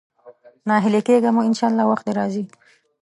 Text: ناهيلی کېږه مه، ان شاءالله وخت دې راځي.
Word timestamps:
ناهيلی 0.67 1.01
کېږه 1.07 1.29
مه، 1.35 1.41
ان 1.47 1.53
شاءالله 1.59 1.85
وخت 1.91 2.03
دې 2.07 2.13
راځي. 2.19 2.43